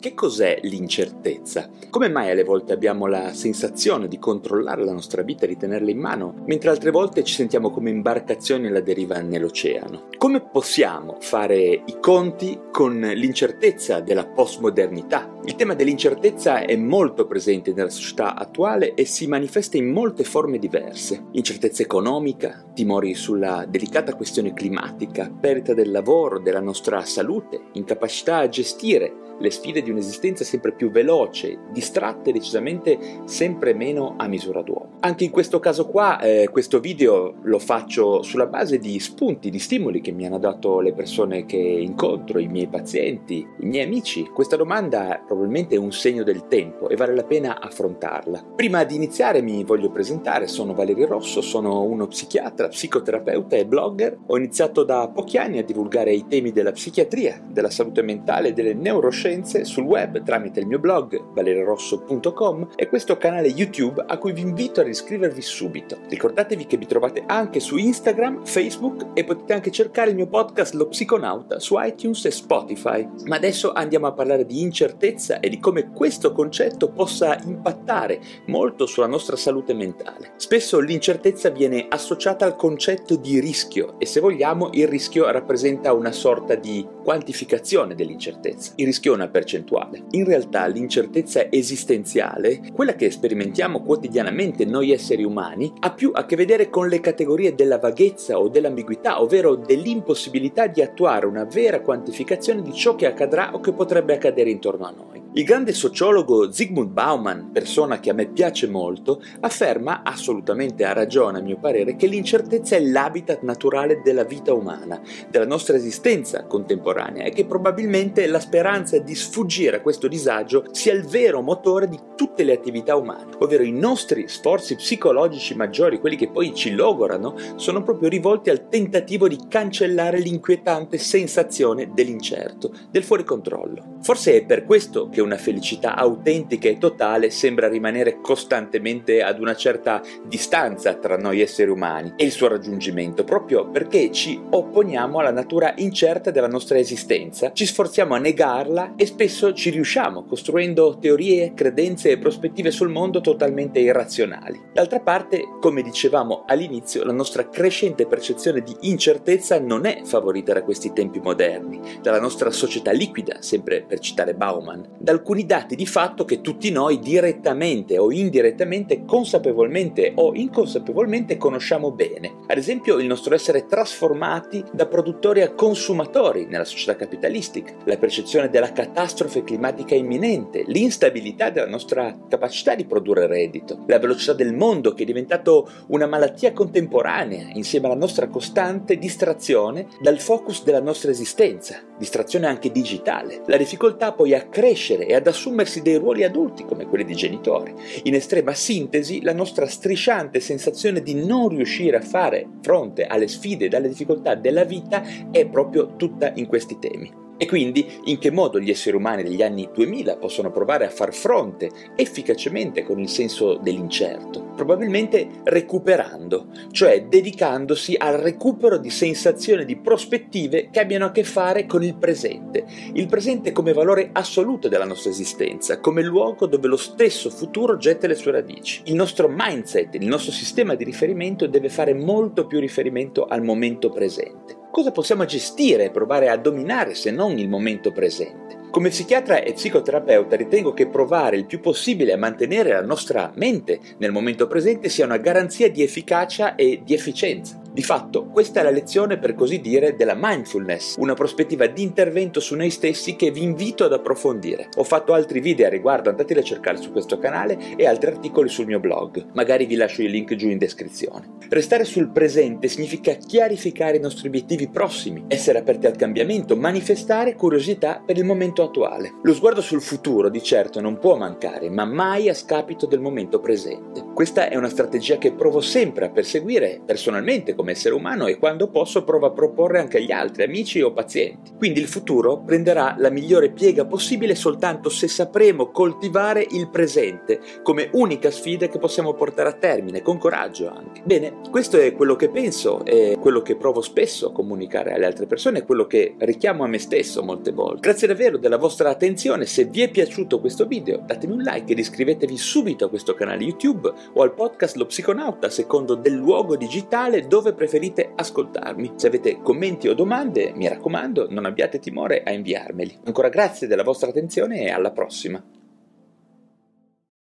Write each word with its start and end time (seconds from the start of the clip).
Che 0.00 0.14
cos'è 0.14 0.60
l'incertezza? 0.62 1.68
Come 1.90 2.08
mai 2.08 2.30
alle 2.30 2.42
volte 2.42 2.72
abbiamo 2.72 3.04
la 3.04 3.34
sensazione 3.34 4.08
di 4.08 4.18
controllare 4.18 4.82
la 4.82 4.94
nostra 4.94 5.20
vita 5.20 5.44
e 5.44 5.48
di 5.48 5.58
tenerla 5.58 5.90
in 5.90 5.98
mano, 5.98 6.36
mentre 6.46 6.70
altre 6.70 6.90
volte 6.90 7.22
ci 7.22 7.34
sentiamo 7.34 7.68
come 7.68 7.90
imbarcazioni 7.90 8.68
alla 8.68 8.80
deriva 8.80 9.20
nell'oceano? 9.20 10.08
Come 10.16 10.40
possiamo 10.40 11.18
fare 11.20 11.58
i 11.58 11.98
conti 12.00 12.58
con 12.72 12.98
l'incertezza 12.98 14.00
della 14.00 14.24
postmodernità? 14.24 15.36
Il 15.44 15.54
tema 15.56 15.74
dell'incertezza 15.74 16.60
è 16.60 16.76
molto 16.76 17.26
presente 17.26 17.74
nella 17.74 17.90
società 17.90 18.34
attuale 18.36 18.94
e 18.94 19.04
si 19.04 19.26
manifesta 19.26 19.76
in 19.76 19.90
molte 19.90 20.24
forme 20.24 20.58
diverse. 20.58 21.26
Incertezza 21.32 21.82
economica, 21.82 22.64
timori 22.72 23.12
sulla 23.12 23.66
delicata 23.68 24.14
questione 24.14 24.54
climatica, 24.54 25.30
perdita 25.30 25.74
del 25.74 25.90
lavoro, 25.90 26.38
della 26.38 26.60
nostra 26.60 27.04
salute, 27.04 27.64
incapacità 27.72 28.38
a 28.38 28.48
gestire 28.48 29.28
le 29.40 29.50
sfide 29.50 29.82
di 29.82 29.90
un'esistenza 29.90 30.44
sempre 30.44 30.72
più 30.72 30.90
veloce, 30.90 31.58
distratta 31.72 32.30
e 32.30 32.32
decisamente 32.32 32.98
sempre 33.24 33.74
meno 33.74 34.14
a 34.18 34.28
misura 34.28 34.62
d'uomo. 34.62 34.98
Anche 35.00 35.24
in 35.24 35.30
questo 35.30 35.58
caso 35.58 35.86
qua, 35.86 36.20
eh, 36.20 36.48
questo 36.50 36.78
video 36.78 37.34
lo 37.42 37.58
faccio 37.58 38.22
sulla 38.22 38.46
base 38.46 38.78
di 38.78 39.00
spunti, 39.00 39.48
di 39.48 39.58
stimoli 39.58 40.00
che 40.00 40.12
mi 40.12 40.26
hanno 40.26 40.38
dato 40.38 40.80
le 40.80 40.92
persone 40.92 41.46
che 41.46 41.56
incontro, 41.56 42.38
i 42.38 42.48
miei 42.48 42.68
pazienti, 42.68 43.46
i 43.60 43.66
miei 43.66 43.86
amici. 43.86 44.24
Questa 44.24 44.56
domanda 44.56 45.22
probabilmente 45.26 45.74
è 45.74 45.78
un 45.78 45.92
segno 45.92 46.22
del 46.22 46.46
tempo 46.46 46.88
e 46.90 46.96
vale 46.96 47.14
la 47.14 47.24
pena 47.24 47.60
affrontarla. 47.60 48.44
Prima 48.54 48.84
di 48.84 48.94
iniziare 48.94 49.40
mi 49.40 49.64
voglio 49.64 49.90
presentare, 49.90 50.46
sono 50.46 50.74
Valerio 50.74 51.06
Rosso, 51.06 51.40
sono 51.40 51.82
uno 51.82 52.06
psichiatra, 52.06 52.68
psicoterapeuta 52.68 53.56
e 53.56 53.64
blogger. 53.64 54.18
Ho 54.26 54.36
iniziato 54.36 54.84
da 54.84 55.08
pochi 55.08 55.38
anni 55.38 55.58
a 55.58 55.64
divulgare 55.64 56.12
i 56.12 56.26
temi 56.28 56.52
della 56.52 56.72
psichiatria, 56.72 57.42
della 57.48 57.70
salute 57.70 58.02
mentale 58.02 58.48
e 58.48 58.52
delle 58.52 58.74
neuroscienze 58.74 59.29
sul 59.62 59.84
web 59.84 60.22
tramite 60.24 60.58
il 60.58 60.66
mio 60.66 60.80
blog 60.80 61.32
valerirosso.com 61.32 62.70
e 62.74 62.88
questo 62.88 63.16
canale 63.16 63.46
YouTube 63.46 64.02
a 64.06 64.18
cui 64.18 64.32
vi 64.32 64.40
invito 64.40 64.80
a 64.80 64.86
iscrivervi 64.86 65.40
subito. 65.40 65.98
Ricordatevi 66.08 66.66
che 66.66 66.76
vi 66.76 66.86
trovate 66.86 67.22
anche 67.26 67.60
su 67.60 67.76
Instagram, 67.76 68.44
Facebook 68.44 69.10
e 69.14 69.22
potete 69.22 69.52
anche 69.52 69.70
cercare 69.70 70.10
il 70.10 70.16
mio 70.16 70.26
podcast 70.26 70.74
Lo 70.74 70.88
Psiconauta 70.88 71.60
su 71.60 71.76
iTunes 71.78 72.24
e 72.24 72.32
Spotify. 72.32 73.08
Ma 73.26 73.36
adesso 73.36 73.72
andiamo 73.72 74.08
a 74.08 74.12
parlare 74.12 74.44
di 74.44 74.60
incertezza 74.60 75.38
e 75.38 75.48
di 75.48 75.60
come 75.60 75.90
questo 75.92 76.32
concetto 76.32 76.90
possa 76.90 77.38
impattare 77.44 78.20
molto 78.46 78.86
sulla 78.86 79.06
nostra 79.06 79.36
salute 79.36 79.74
mentale. 79.74 80.32
Spesso 80.36 80.80
l'incertezza 80.80 81.50
viene 81.50 81.86
associata 81.88 82.44
al 82.44 82.56
concetto 82.56 83.14
di 83.14 83.38
rischio 83.38 83.94
e 83.98 84.06
se 84.06 84.18
vogliamo 84.18 84.70
il 84.72 84.88
rischio 84.88 85.30
rappresenta 85.30 85.92
una 85.92 86.12
sorta 86.12 86.56
di 86.56 86.84
quantificazione 87.04 87.94
dell'incertezza. 87.94 88.72
Il 88.76 88.86
rischio 88.86 89.14
una 89.20 89.28
percentuale. 89.28 90.04
In 90.12 90.24
realtà 90.24 90.66
l'incertezza 90.66 91.50
esistenziale, 91.50 92.60
quella 92.72 92.94
che 92.94 93.10
sperimentiamo 93.10 93.82
quotidianamente 93.82 94.64
noi 94.64 94.92
esseri 94.92 95.24
umani, 95.24 95.72
ha 95.80 95.92
più 95.92 96.10
a 96.14 96.24
che 96.24 96.36
vedere 96.36 96.70
con 96.70 96.88
le 96.88 97.00
categorie 97.00 97.54
della 97.54 97.78
vaghezza 97.78 98.38
o 98.38 98.48
dell'ambiguità, 98.48 99.20
ovvero 99.20 99.56
dell'impossibilità 99.56 100.66
di 100.66 100.80
attuare 100.80 101.26
una 101.26 101.44
vera 101.44 101.80
quantificazione 101.80 102.62
di 102.62 102.72
ciò 102.72 102.94
che 102.94 103.06
accadrà 103.06 103.54
o 103.54 103.60
che 103.60 103.72
potrebbe 103.72 104.14
accadere 104.14 104.50
intorno 104.50 104.86
a 104.86 104.94
noi. 104.96 105.19
Il 105.32 105.44
grande 105.44 105.72
sociologo 105.72 106.50
Zygmunt 106.50 106.90
Bauman, 106.90 107.50
persona 107.52 108.00
che 108.00 108.10
a 108.10 108.14
me 108.14 108.26
piace 108.26 108.66
molto, 108.66 109.22
afferma, 109.38 110.02
assolutamente 110.02 110.84
a 110.84 110.92
ragione 110.92 111.38
a 111.38 111.40
mio 111.40 111.56
parere, 111.56 111.94
che 111.94 112.08
l'incertezza 112.08 112.74
è 112.74 112.80
l'habitat 112.80 113.42
naturale 113.42 114.00
della 114.02 114.24
vita 114.24 114.52
umana, 114.52 115.00
della 115.30 115.46
nostra 115.46 115.76
esistenza 115.76 116.46
contemporanea 116.46 117.22
e 117.22 117.30
che 117.30 117.44
probabilmente 117.44 118.26
la 118.26 118.40
speranza 118.40 118.98
di 118.98 119.14
sfuggire 119.14 119.76
a 119.76 119.80
questo 119.82 120.08
disagio 120.08 120.64
sia 120.72 120.92
il 120.94 121.06
vero 121.06 121.42
motore 121.42 121.86
di 121.86 121.98
tutte 122.16 122.42
le 122.42 122.52
attività 122.52 122.96
umane, 122.96 123.36
ovvero 123.38 123.62
i 123.62 123.70
nostri 123.70 124.26
sforzi 124.26 124.74
psicologici 124.74 125.54
maggiori, 125.54 126.00
quelli 126.00 126.16
che 126.16 126.28
poi 126.28 126.52
ci 126.54 126.72
logorano, 126.72 127.36
sono 127.54 127.84
proprio 127.84 128.08
rivolti 128.08 128.50
al 128.50 128.68
tentativo 128.68 129.28
di 129.28 129.38
cancellare 129.48 130.18
l'inquietante 130.18 130.98
sensazione 130.98 131.92
dell'incerto, 131.94 132.72
del 132.90 133.04
fuori 133.04 133.22
controllo. 133.22 133.98
Forse 134.02 134.34
è 134.34 134.44
per 134.44 134.64
questo 134.64 135.08
che 135.08 135.19
una 135.20 135.36
felicità 135.36 135.94
autentica 135.96 136.68
e 136.68 136.78
totale 136.78 137.30
sembra 137.30 137.68
rimanere 137.68 138.20
costantemente 138.20 139.22
ad 139.22 139.40
una 139.40 139.54
certa 139.54 140.02
distanza 140.24 140.94
tra 140.94 141.16
noi 141.16 141.40
esseri 141.40 141.70
umani 141.70 142.12
e 142.16 142.24
il 142.24 142.32
suo 142.32 142.48
raggiungimento, 142.48 143.24
proprio 143.24 143.68
perché 143.68 144.10
ci 144.10 144.40
opponiamo 144.50 145.18
alla 145.18 145.30
natura 145.30 145.74
incerta 145.76 146.30
della 146.30 146.48
nostra 146.48 146.78
esistenza, 146.78 147.52
ci 147.52 147.66
sforziamo 147.66 148.14
a 148.14 148.18
negarla 148.18 148.94
e 148.96 149.06
spesso 149.06 149.52
ci 149.52 149.70
riusciamo, 149.70 150.24
costruendo 150.24 150.98
teorie, 150.98 151.52
credenze 151.54 152.10
e 152.10 152.18
prospettive 152.18 152.70
sul 152.70 152.88
mondo 152.88 153.20
totalmente 153.20 153.78
irrazionali. 153.78 154.60
D'altra 154.72 155.00
parte, 155.00 155.42
come 155.60 155.82
dicevamo 155.82 156.44
all'inizio, 156.46 157.04
la 157.04 157.12
nostra 157.12 157.48
crescente 157.48 158.06
percezione 158.06 158.62
di 158.62 158.74
incertezza 158.80 159.58
non 159.58 159.86
è 159.86 160.02
favorita 160.04 160.52
da 160.52 160.62
questi 160.62 160.92
tempi 160.92 161.20
moderni, 161.20 161.80
dalla 162.00 162.20
nostra 162.20 162.50
società 162.50 162.90
liquida, 162.90 163.40
sempre 163.40 163.82
per 163.82 163.98
citare 163.98 164.34
Bauman, 164.34 164.96
alcuni 165.10 165.46
dati 165.46 165.76
di 165.76 165.86
fatto 165.86 166.24
che 166.24 166.40
tutti 166.40 166.70
noi 166.70 166.98
direttamente 166.98 167.98
o 167.98 168.10
indirettamente, 168.10 169.04
consapevolmente 169.04 170.12
o 170.14 170.32
inconsapevolmente 170.34 171.36
conosciamo 171.36 171.90
bene. 171.90 172.38
Ad 172.46 172.56
esempio 172.56 172.98
il 172.98 173.06
nostro 173.06 173.34
essere 173.34 173.66
trasformati 173.66 174.64
da 174.72 174.86
produttori 174.86 175.42
a 175.42 175.52
consumatori 175.52 176.46
nella 176.46 176.64
società 176.64 176.96
capitalistica, 176.96 177.74
la 177.84 177.96
percezione 177.96 178.48
della 178.48 178.72
catastrofe 178.72 179.44
climatica 179.44 179.94
imminente, 179.94 180.64
l'instabilità 180.66 181.50
della 181.50 181.68
nostra 181.68 182.16
capacità 182.28 182.74
di 182.74 182.84
produrre 182.84 183.26
reddito, 183.26 183.84
la 183.86 183.98
velocità 183.98 184.32
del 184.32 184.54
mondo 184.54 184.92
che 184.94 185.02
è 185.02 185.06
diventato 185.06 185.68
una 185.88 186.06
malattia 186.06 186.52
contemporanea 186.52 187.50
insieme 187.54 187.86
alla 187.86 187.96
nostra 187.96 188.28
costante 188.28 188.96
distrazione 188.96 189.86
dal 190.00 190.18
focus 190.18 190.64
della 190.64 190.80
nostra 190.80 191.10
esistenza, 191.10 191.82
distrazione 191.98 192.46
anche 192.46 192.70
digitale, 192.70 193.42
la 193.46 193.56
difficoltà 193.56 194.12
poi 194.12 194.34
a 194.34 194.46
crescere 194.48 194.99
e 195.06 195.14
ad 195.14 195.26
assumersi 195.26 195.82
dei 195.82 195.96
ruoli 195.96 196.24
adulti 196.24 196.64
come 196.64 196.86
quelli 196.86 197.04
di 197.04 197.14
genitori. 197.14 197.74
In 198.04 198.14
estrema 198.14 198.54
sintesi, 198.54 199.22
la 199.22 199.34
nostra 199.34 199.66
strisciante 199.66 200.40
sensazione 200.40 201.02
di 201.02 201.14
non 201.14 201.48
riuscire 201.48 201.96
a 201.96 202.02
fare 202.02 202.46
fronte 202.62 203.06
alle 203.06 203.28
sfide 203.28 203.66
e 203.66 203.76
alle 203.76 203.88
difficoltà 203.88 204.34
della 204.34 204.64
vita 204.64 205.02
è 205.30 205.46
proprio 205.46 205.96
tutta 205.96 206.32
in 206.34 206.46
questi 206.46 206.78
temi. 206.78 207.19
E 207.42 207.46
quindi 207.46 207.90
in 208.04 208.18
che 208.18 208.30
modo 208.30 208.60
gli 208.60 208.68
esseri 208.68 208.96
umani 208.96 209.22
degli 209.22 209.40
anni 209.40 209.70
2000 209.72 210.16
possono 210.16 210.50
provare 210.50 210.84
a 210.84 210.90
far 210.90 211.14
fronte 211.14 211.70
efficacemente 211.96 212.82
con 212.82 213.00
il 213.00 213.08
senso 213.08 213.54
dell'incerto? 213.54 214.52
Probabilmente 214.54 215.26
recuperando, 215.44 216.48
cioè 216.70 217.06
dedicandosi 217.06 217.94
al 217.96 218.18
recupero 218.18 218.76
di 218.76 218.90
sensazioni, 218.90 219.64
di 219.64 219.78
prospettive 219.78 220.68
che 220.70 220.80
abbiano 220.80 221.06
a 221.06 221.12
che 221.12 221.24
fare 221.24 221.64
con 221.64 221.82
il 221.82 221.94
presente. 221.94 222.66
Il 222.92 223.06
presente 223.06 223.52
come 223.52 223.72
valore 223.72 224.10
assoluto 224.12 224.68
della 224.68 224.84
nostra 224.84 225.08
esistenza, 225.08 225.80
come 225.80 226.02
luogo 226.02 226.44
dove 226.44 226.68
lo 226.68 226.76
stesso 226.76 227.30
futuro 227.30 227.78
getta 227.78 228.06
le 228.06 228.16
sue 228.16 228.32
radici. 228.32 228.82
Il 228.84 228.94
nostro 228.96 229.30
mindset, 229.34 229.94
il 229.94 230.06
nostro 230.06 230.30
sistema 230.30 230.74
di 230.74 230.84
riferimento 230.84 231.46
deve 231.46 231.70
fare 231.70 231.94
molto 231.94 232.46
più 232.46 232.60
riferimento 232.60 233.24
al 233.24 233.42
momento 233.42 233.88
presente. 233.88 234.59
Cosa 234.70 234.92
possiamo 234.92 235.24
gestire 235.24 235.86
e 235.86 235.90
provare 235.90 236.28
a 236.28 236.36
dominare 236.36 236.94
se 236.94 237.10
non 237.10 237.38
il 237.38 237.48
momento 237.48 237.90
presente? 237.90 238.59
Come 238.70 238.90
psichiatra 238.90 239.42
e 239.42 239.54
psicoterapeuta 239.54 240.36
ritengo 240.36 240.72
che 240.72 240.86
provare 240.86 241.36
il 241.36 241.46
più 241.46 241.58
possibile 241.58 242.12
a 242.12 242.16
mantenere 242.16 242.70
la 242.70 242.84
nostra 242.84 243.32
mente 243.34 243.80
nel 243.98 244.12
momento 244.12 244.46
presente 244.46 244.88
sia 244.88 245.06
una 245.06 245.16
garanzia 245.16 245.68
di 245.68 245.82
efficacia 245.82 246.54
e 246.54 246.80
di 246.84 246.94
efficienza. 246.94 247.60
Di 247.72 247.82
fatto, 247.82 248.26
questa 248.26 248.60
è 248.60 248.62
la 248.64 248.70
lezione 248.70 249.16
per 249.18 249.36
così 249.36 249.60
dire 249.60 249.94
della 249.94 250.16
mindfulness, 250.16 250.96
una 250.98 251.14
prospettiva 251.14 251.66
di 251.66 251.82
intervento 251.82 252.40
su 252.40 252.56
noi 252.56 252.70
stessi 252.70 253.14
che 253.14 253.30
vi 253.30 253.44
invito 253.44 253.84
ad 253.84 253.92
approfondire. 253.92 254.68
Ho 254.76 254.82
fatto 254.82 255.12
altri 255.12 255.38
video 255.38 255.66
a 255.66 255.70
riguardo, 255.70 256.10
andateli 256.10 256.40
a 256.40 256.42
cercare 256.42 256.78
su 256.78 256.90
questo 256.90 257.18
canale 257.18 257.76
e 257.76 257.86
altri 257.86 258.10
articoli 258.10 258.48
sul 258.48 258.66
mio 258.66 258.80
blog, 258.80 259.24
magari 259.34 259.66
vi 259.66 259.76
lascio 259.76 260.02
il 260.02 260.10
link 260.10 260.34
giù 260.34 260.48
in 260.48 260.58
descrizione. 260.58 261.38
Restare 261.48 261.84
sul 261.84 262.10
presente 262.10 262.66
significa 262.66 263.14
chiarificare 263.14 263.98
i 263.98 264.00
nostri 264.00 264.26
obiettivi 264.26 264.68
prossimi, 264.68 265.24
essere 265.28 265.58
aperti 265.58 265.86
al 265.86 265.96
cambiamento, 265.96 266.56
manifestare 266.56 267.36
curiosità 267.36 268.02
per 268.04 268.16
il 268.16 268.24
momento 268.24 268.59
attuale. 268.62 269.14
Lo 269.22 269.34
sguardo 269.34 269.60
sul 269.60 269.82
futuro 269.82 270.28
di 270.28 270.42
certo 270.42 270.80
non 270.80 270.98
può 270.98 271.16
mancare, 271.16 271.70
ma 271.70 271.84
mai 271.84 272.28
a 272.28 272.34
scapito 272.34 272.86
del 272.86 273.00
momento 273.00 273.40
presente. 273.40 274.04
Questa 274.14 274.48
è 274.48 274.56
una 274.56 274.68
strategia 274.68 275.18
che 275.18 275.32
provo 275.32 275.60
sempre 275.60 276.06
a 276.06 276.10
perseguire 276.10 276.80
personalmente 276.84 277.54
come 277.54 277.72
essere 277.72 277.94
umano 277.94 278.26
e 278.26 278.38
quando 278.38 278.68
posso 278.68 279.04
provo 279.04 279.26
a 279.26 279.32
proporre 279.32 279.78
anche 279.78 279.98
agli 279.98 280.12
altri, 280.12 280.42
amici 280.42 280.80
o 280.80 280.92
pazienti. 280.92 281.52
Quindi 281.56 281.80
il 281.80 281.88
futuro 281.88 282.42
prenderà 282.42 282.94
la 282.98 283.10
migliore 283.10 283.50
piega 283.50 283.84
possibile 283.84 284.34
soltanto 284.34 284.88
se 284.88 285.08
sapremo 285.08 285.70
coltivare 285.70 286.46
il 286.50 286.68
presente 286.68 287.40
come 287.62 287.90
unica 287.92 288.30
sfida 288.30 288.68
che 288.68 288.78
possiamo 288.78 289.14
portare 289.14 289.48
a 289.48 289.52
termine, 289.52 290.02
con 290.02 290.18
coraggio 290.18 290.68
anche. 290.68 291.02
Bene, 291.04 291.40
questo 291.50 291.78
è 291.78 291.92
quello 291.92 292.16
che 292.16 292.28
penso, 292.28 292.84
è 292.84 293.16
quello 293.18 293.42
che 293.42 293.56
provo 293.56 293.80
spesso 293.80 294.28
a 294.28 294.32
comunicare 294.32 294.92
alle 294.92 295.06
altre 295.06 295.26
persone, 295.26 295.64
quello 295.64 295.86
che 295.86 296.14
richiamo 296.18 296.64
a 296.64 296.66
me 296.66 296.78
stesso 296.78 297.22
molte 297.22 297.52
volte. 297.52 297.80
Grazie 297.80 298.06
davvero 298.06 298.36
della 298.36 298.49
vostra 298.56 298.90
attenzione, 298.90 299.46
se 299.46 299.64
vi 299.64 299.82
è 299.82 299.90
piaciuto 299.90 300.40
questo 300.40 300.66
video 300.66 301.02
datemi 301.04 301.34
un 301.34 301.40
like 301.40 301.72
ed 301.72 301.78
iscrivetevi 301.78 302.36
subito 302.36 302.86
a 302.86 302.88
questo 302.88 303.14
canale 303.14 303.44
YouTube 303.44 303.92
o 304.14 304.22
al 304.22 304.34
podcast 304.34 304.76
Lo 304.76 304.86
Psiconauta 304.86 305.50
secondo 305.50 305.94
del 305.94 306.14
luogo 306.14 306.56
digitale 306.56 307.26
dove 307.26 307.52
preferite 307.52 308.12
ascoltarmi. 308.14 308.92
Se 308.96 309.06
avete 309.06 309.40
commenti 309.42 309.88
o 309.88 309.94
domande, 309.94 310.52
mi 310.54 310.68
raccomando, 310.68 311.26
non 311.30 311.44
abbiate 311.44 311.78
timore 311.78 312.22
a 312.22 312.32
inviarmeli. 312.32 313.00
Ancora 313.04 313.28
grazie 313.28 313.66
della 313.66 313.82
vostra 313.82 314.08
attenzione 314.08 314.62
e 314.62 314.70
alla 314.70 314.90
prossima. 314.90 315.42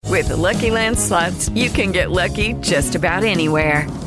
With 0.10 0.30
Lucky 0.30 0.70
Land 0.70 0.98
slots, 0.98 1.50
you 1.54 1.70
can 1.70 1.92
get 1.92 2.10
lucky 2.10 2.54
just 2.60 2.96
about 2.96 3.24
anywhere. 3.24 4.07